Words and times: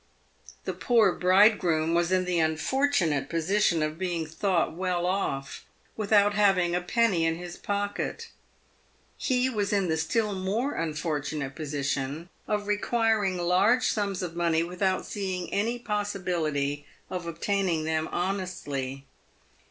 The 0.65 0.73
poor 0.73 1.11
bridegroom 1.13 1.93
was 1.93 2.11
in 2.11 2.25
the 2.25 2.39
unfortunate 2.39 3.29
position 3.29 3.83
of 3.83 3.99
being 3.99 4.25
thought 4.25 4.73
well 4.73 5.05
off, 5.05 5.63
without 5.95 6.33
having 6.33 6.73
a 6.73 6.81
penny 6.81 7.23
in 7.23 7.35
his 7.35 7.55
pocket. 7.55 8.29
He 9.15 9.47
was 9.47 9.71
in 9.71 9.89
the 9.89 9.97
still 9.97 10.33
more 10.33 10.73
unfortunate 10.73 11.53
position 11.55 12.29
of 12.47 12.65
requiring 12.65 13.37
large 13.37 13.89
sums 13.89 14.23
of 14.23 14.35
money 14.35 14.63
without 14.63 15.05
seeing 15.05 15.53
any 15.53 15.77
possibility 15.77 16.87
of 17.11 17.27
obtaining 17.27 17.83
them 17.83 18.07
honestly. 18.11 19.05